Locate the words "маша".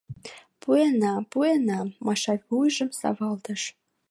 2.05-2.33